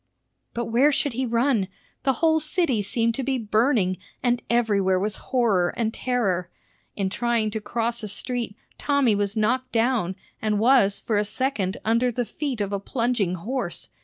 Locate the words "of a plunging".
12.61-13.35